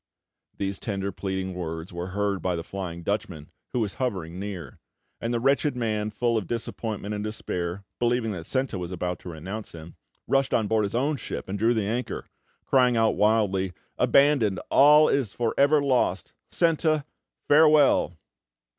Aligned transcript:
These 0.57 0.79
tender, 0.79 1.11
pleading 1.11 1.53
words 1.53 1.93
were 1.93 2.07
heard 2.07 2.41
by 2.41 2.55
the 2.55 2.63
Flying 2.63 3.03
Dutchman, 3.03 3.51
who 3.71 3.81
was 3.81 3.93
hovering 4.01 4.39
near; 4.39 4.79
and 5.19 5.31
the 5.31 5.39
wretched 5.39 5.75
man, 5.75 6.09
full 6.09 6.39
of 6.39 6.47
disappointment 6.47 7.13
and 7.13 7.23
despair, 7.23 7.83
believing 7.99 8.31
that 8.31 8.47
Senta 8.47 8.79
was 8.79 8.91
about 8.91 9.19
to 9.19 9.29
renounce 9.29 9.73
him, 9.73 9.95
rushed 10.25 10.55
on 10.55 10.65
board 10.65 10.85
his 10.85 10.95
own 10.95 11.17
ship 11.17 11.47
and 11.47 11.59
drew 11.59 11.75
the 11.75 11.85
anchor, 11.85 12.25
crying 12.65 12.97
out 12.97 13.11
wildly: 13.11 13.73
"Abandoned! 13.99 14.59
All 14.71 15.07
is 15.07 15.33
for 15.33 15.53
ever 15.55 15.83
lost! 15.83 16.33
Senta, 16.49 17.05
farewell!" 17.47 18.17